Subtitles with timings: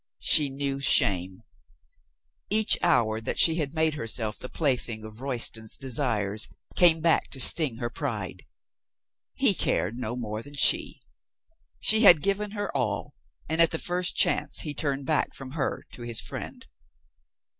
[0.17, 1.43] She knew shame.
[2.49, 7.39] Each hour that she made herself the plaything of Roy ston's desires came back to
[7.39, 8.47] sting her pride.
[9.35, 11.01] He cared no more than she.
[11.81, 13.13] She had given her all
[13.47, 16.65] and at the first chance he turned back from her to his friend.